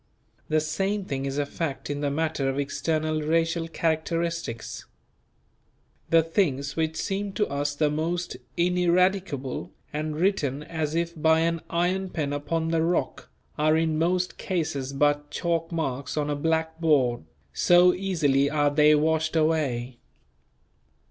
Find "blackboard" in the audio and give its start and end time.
16.35-17.23